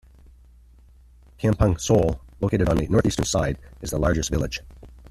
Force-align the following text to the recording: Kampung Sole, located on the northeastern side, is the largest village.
Kampung 1.37 1.77
Sole, 1.79 2.19
located 2.39 2.67
on 2.69 2.77
the 2.77 2.87
northeastern 2.87 3.23
side, 3.23 3.59
is 3.83 3.91
the 3.91 3.99
largest 3.99 4.31
village. 4.31 4.61